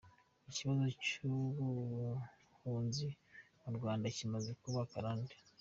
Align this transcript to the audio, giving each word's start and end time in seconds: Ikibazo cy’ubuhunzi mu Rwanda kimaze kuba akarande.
Ikibazo 0.49 0.85
cy’ubuhunzi 1.03 3.07
mu 3.63 3.69
Rwanda 3.77 4.05
kimaze 4.15 4.51
kuba 4.61 4.79
akarande. 4.85 5.33